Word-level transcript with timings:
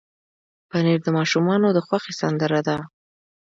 پنېر 0.69 0.99
د 1.03 1.07
ماشومانو 1.17 1.67
د 1.73 1.79
خوښې 1.87 2.13
سندره 2.21 2.59
ده. 2.67 2.77